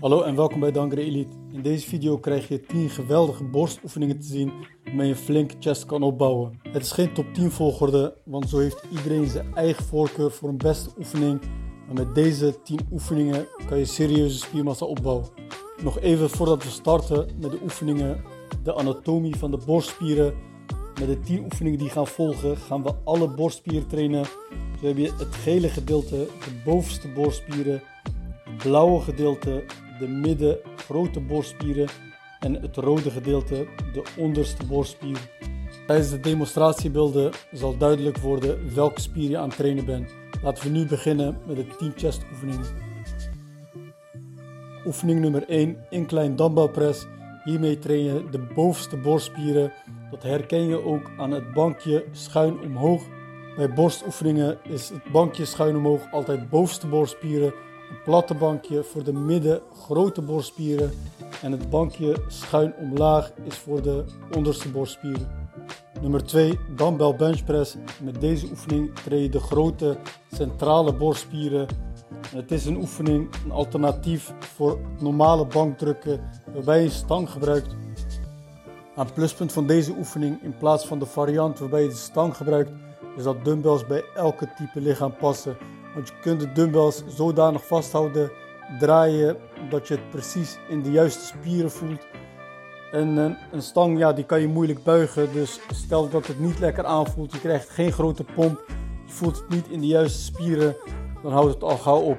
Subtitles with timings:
[0.00, 1.36] Hallo en welkom bij Dankere Elite.
[1.52, 4.52] In deze video krijg je 10 geweldige borstoefeningen te zien
[4.84, 6.60] waarmee je flink chest kan opbouwen.
[6.62, 10.56] Het is geen top 10 volgorde, want zo heeft iedereen zijn eigen voorkeur voor een
[10.56, 11.40] beste oefening.
[11.86, 15.28] Maar met deze 10 oefeningen kan je serieuze spiermassa opbouwen.
[15.82, 18.24] Nog even voordat we starten met de oefeningen,
[18.62, 20.34] de anatomie van de borstspieren.
[20.98, 24.24] Met de 10 oefeningen die gaan volgen gaan we alle borstspieren trainen.
[24.80, 27.82] Zo heb je het gele gedeelte, de bovenste borstspieren,
[28.44, 29.64] het blauwe gedeelte,
[30.00, 31.88] de midden grote borstspieren
[32.40, 35.18] en het rode gedeelte de onderste borstspier.
[35.86, 40.14] Tijdens de demonstratiebeelden zal duidelijk worden welke spier je aan het trainen bent.
[40.42, 42.66] Laten we nu beginnen met de 10 chest oefeningen.
[44.86, 47.06] Oefening nummer 1, incline dumbbell press.
[47.44, 49.72] Hiermee train je de bovenste borstspieren.
[50.10, 53.02] Dat herken je ook aan het bankje schuin omhoog.
[53.56, 57.52] Bij borstoefeningen is het bankje schuin omhoog altijd bovenste borstspieren
[57.90, 60.90] een platte bankje voor de midden grote borstspieren
[61.42, 64.04] en het bankje schuin omlaag is voor de
[64.36, 65.40] onderste borstspieren.
[66.00, 67.76] Nummer 2, dumbbell bench press.
[68.02, 69.96] Met deze oefening train je de grote
[70.32, 71.66] centrale borstspieren.
[72.34, 76.20] het is een oefening, een alternatief voor normale bankdrukken
[76.54, 77.76] waarbij je stang gebruikt.
[78.96, 82.70] Een pluspunt van deze oefening in plaats van de variant waarbij je de stang gebruikt,
[83.16, 85.56] is dat dumbbells bij elke type lichaam passen.
[85.94, 88.30] Want je kunt de dumbbells zodanig vasthouden,
[88.78, 89.36] draaien,
[89.70, 92.06] dat je het precies in de juiste spieren voelt.
[92.92, 95.32] En een, een stang, ja, die kan je moeilijk buigen.
[95.32, 98.64] Dus stel dat het niet lekker aanvoelt, je krijgt geen grote pomp,
[99.06, 100.76] je voelt het niet in de juiste spieren,
[101.22, 102.18] dan houdt het al gauw op.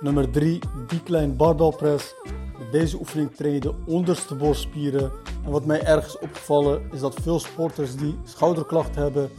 [0.00, 2.14] Nummer 3, decline barbell press.
[2.58, 5.12] Met deze oefening je de onderste borstspieren.
[5.44, 9.30] En wat mij ergens opgevallen is dat veel sporters die schouderklachten hebben,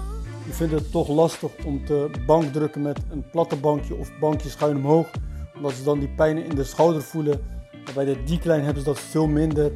[0.44, 4.76] die vinden het toch lastig om te bankdrukken met een platte bankje of bankje schuin
[4.76, 5.10] omhoog.
[5.56, 7.42] Omdat ze dan die pijn in de schouder voelen.
[7.86, 9.72] Maar bij de decline hebben ze dat veel minder.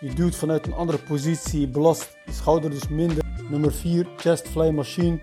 [0.00, 3.24] Je duwt vanuit een andere positie, belast de schouder dus minder.
[3.50, 5.20] Nummer 4, chest fly machine.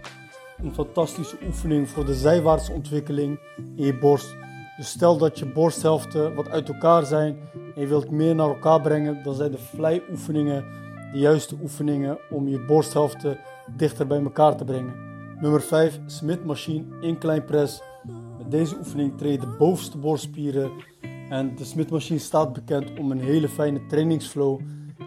[0.58, 3.40] Een fantastische oefening voor de zijwaartse ontwikkeling
[3.76, 4.36] in je borst.
[4.78, 7.38] Dus stel dat je borsthelften wat uit elkaar zijn
[7.76, 10.66] en je wilt meer naar elkaar brengen, dan zijn de fly oefeningen
[11.12, 13.40] de juiste oefeningen om je borsthelften
[13.76, 14.94] dichter bij elkaar te brengen.
[15.40, 17.82] Nummer 5, Smith Machine Incline Press.
[18.38, 20.72] Met deze oefening je de bovenste borstspieren.
[21.30, 24.60] En de Smith Machine staat bekend om een hele fijne trainingsflow.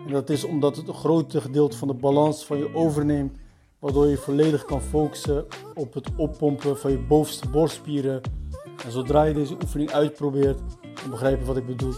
[0.06, 3.38] En dat is omdat het een groot gedeelte van de balans van je overneemt.
[3.78, 8.20] Waardoor je volledig kan focussen op het oppompen van je bovenste borstspieren.
[8.84, 10.58] En zodra je deze oefening uitprobeert,
[11.00, 11.94] dan begrijp je wat ik bedoel.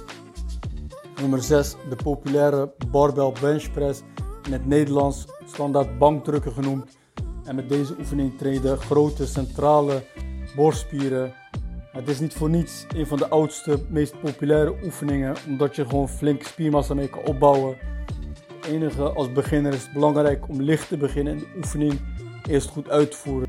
[1.22, 4.00] Nummer 6, de populaire barbell bench press,
[4.47, 6.99] in het Nederlands standaard bankdrukken genoemd.
[7.44, 10.03] En met deze oefening treden grote centrale
[10.56, 11.34] borstspieren.
[11.93, 16.09] Het is niet voor niets een van de oudste, meest populaire oefeningen, omdat je gewoon
[16.09, 17.77] flink spiermassa mee kan opbouwen.
[18.61, 22.00] Het enige als beginner is het belangrijk om licht te beginnen en de oefening
[22.49, 23.49] eerst goed uit te voeren.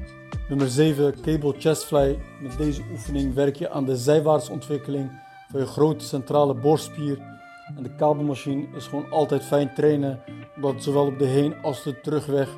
[0.49, 2.19] Nummer 7, cable chest fly.
[2.41, 5.11] Met deze oefening werk je aan de zijwaartse ontwikkeling
[5.51, 7.32] van je grote centrale borstspier
[7.75, 10.19] en de kabelmachine is gewoon altijd fijn trainen,
[10.55, 12.49] omdat het zowel op de heen als de terugweg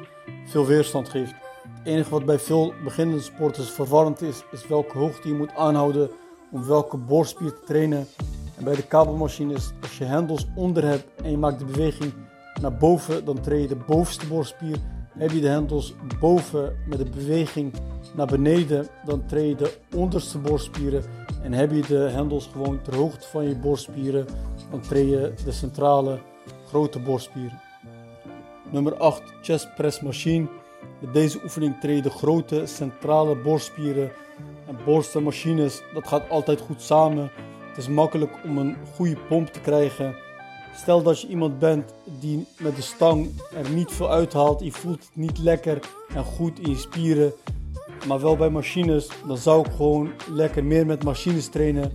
[0.46, 1.34] veel weerstand geeft.
[1.78, 6.10] Het enige wat bij veel beginnende sporters verwarrend is, is welke hoogte je moet aanhouden
[6.52, 8.08] om welke borstspier te trainen.
[8.58, 12.14] En bij de kabelmachine is als je hendels onder hebt en je maakt de beweging
[12.62, 14.78] naar boven, dan train je de bovenste borstspier.
[15.18, 17.74] Heb je de hendels boven met de beweging
[18.16, 21.04] naar beneden, dan train je de onderste borstspieren.
[21.44, 24.26] En heb je de hendels gewoon ter hoogte van je borstspieren,
[24.90, 26.20] je de centrale
[26.68, 27.62] grote borstspieren.
[28.72, 30.48] Nummer 8, chest press machine.
[31.00, 34.12] Met deze oefening train je de grote centrale borstspieren.
[34.68, 37.32] En borsten machines, dat gaat altijd goed samen.
[37.68, 40.16] Het is makkelijk om een goede pomp te krijgen.
[40.76, 45.00] Stel dat je iemand bent die met de stang er niet veel uithaalt, je voelt
[45.00, 45.80] het niet lekker
[46.14, 47.34] en goed in je spieren,
[48.08, 51.92] maar wel bij machines, dan zou ik gewoon lekker meer met machines trainen.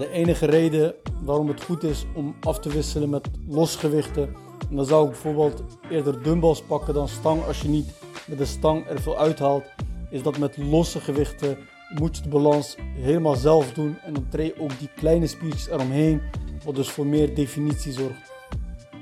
[0.00, 4.22] De enige reden waarom het goed is om af te wisselen met losgewichten,
[4.70, 7.92] en dan zou ik bijvoorbeeld eerder dumbbells pakken dan stang als je niet
[8.26, 9.64] met de stang er veel uithaalt,
[10.10, 11.58] is dat met losse gewichten
[11.98, 15.68] moet je de balans helemaal zelf doen en dan train je ook die kleine spiertjes
[15.68, 16.20] eromheen,
[16.64, 18.32] wat dus voor meer definitie zorgt.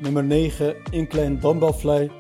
[0.00, 2.10] Nummer 9, incline dumbbell fly.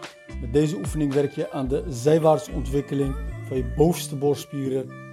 [0.40, 3.16] Met deze oefening werk je aan de zijwaartse ontwikkeling
[3.48, 5.07] van je bovenste borstspieren.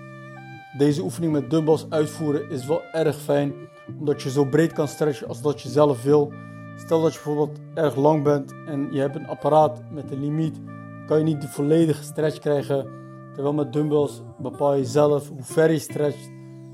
[0.77, 3.53] Deze oefening met dumbbells uitvoeren is wel erg fijn,
[3.99, 6.33] omdat je zo breed kan stretchen als dat je zelf wil.
[6.75, 10.59] Stel dat je bijvoorbeeld erg lang bent en je hebt een apparaat met een limiet,
[11.05, 12.87] kan je niet de volledige stretch krijgen.
[13.33, 16.31] Terwijl met dumbbells bepaal je zelf hoe ver je stretcht.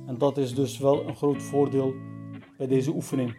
[0.07, 1.94] En dat is dus wel een groot voordeel
[2.57, 3.38] bij deze oefening.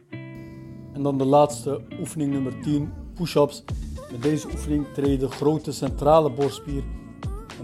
[0.92, 3.64] En dan de laatste oefening nummer 10, push-ups.
[4.10, 6.82] Met deze oefening je de grote centrale borstspier.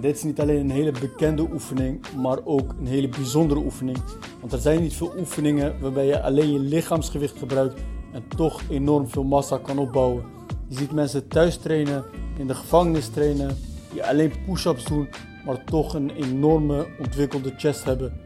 [0.00, 3.98] Dit is niet alleen een hele bekende oefening, maar ook een hele bijzondere oefening.
[4.40, 7.80] Want er zijn niet veel oefeningen waarbij je alleen je lichaamsgewicht gebruikt
[8.12, 10.24] en toch enorm veel massa kan opbouwen.
[10.68, 12.04] Je ziet mensen thuis trainen,
[12.38, 13.56] in de gevangenis trainen,
[13.92, 15.08] die alleen push-ups doen,
[15.44, 18.20] maar toch een enorme ontwikkelde chest hebben.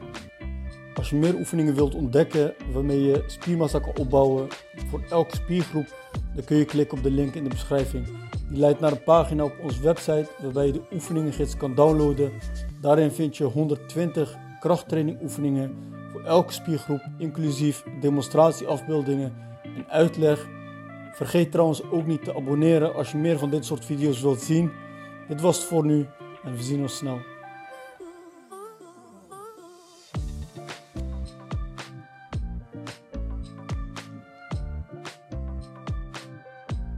[0.95, 4.49] Als je meer oefeningen wilt ontdekken waarmee je spiermassa kan opbouwen
[4.91, 5.95] voor elke spiergroep,
[6.35, 8.07] dan kun je klikken op de link in de beschrijving.
[8.53, 12.33] Die leidt naar een pagina op onze website waarbij je de oefeningengids kan downloaden.
[12.81, 15.77] Daarin vind je 120 krachttraining oefeningen
[16.13, 19.33] voor elke spiergroep, inclusief demonstratieafbeeldingen
[19.63, 20.47] en uitleg.
[21.13, 24.71] Vergeet trouwens ook niet te abonneren als je meer van dit soort video's wilt zien.
[25.29, 26.07] Dit was het voor nu
[26.45, 27.32] en we zien ons snel.